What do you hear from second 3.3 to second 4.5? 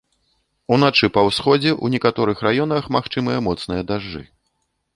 моцныя дажджы.